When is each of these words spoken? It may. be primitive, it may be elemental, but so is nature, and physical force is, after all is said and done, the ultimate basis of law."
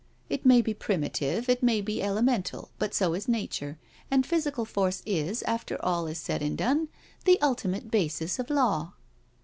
It 0.31 0.47
may. 0.47 0.63
be 0.63 0.73
primitive, 0.73 1.47
it 1.47 1.61
may 1.61 1.79
be 1.79 2.01
elemental, 2.01 2.71
but 2.79 2.95
so 2.95 3.13
is 3.13 3.27
nature, 3.27 3.77
and 4.09 4.25
physical 4.25 4.65
force 4.65 5.03
is, 5.05 5.43
after 5.43 5.79
all 5.85 6.07
is 6.07 6.17
said 6.17 6.41
and 6.41 6.57
done, 6.57 6.87
the 7.25 7.39
ultimate 7.39 7.91
basis 7.91 8.39
of 8.39 8.49
law." 8.49 8.93